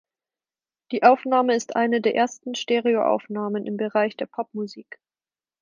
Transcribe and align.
Die 0.91 1.03
Aufnahme 1.03 1.55
ist 1.55 1.75
eine 1.75 2.01
der 2.01 2.15
ersten 2.15 2.55
Stereoaufnahmen 2.55 3.67
im 3.67 3.77
Bereich 3.77 4.17
der 4.17 4.25
Popmusik. 4.25 4.99